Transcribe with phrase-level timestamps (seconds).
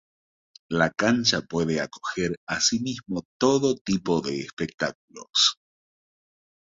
[0.69, 5.59] La cancha puede acoger asimismo todo tipo de espectáculos.